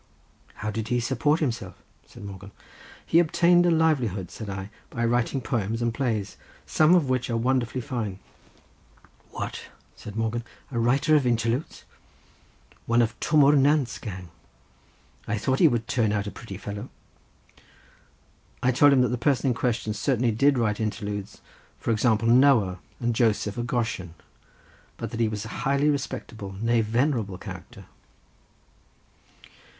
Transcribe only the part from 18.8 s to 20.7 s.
him that the person in question certainly did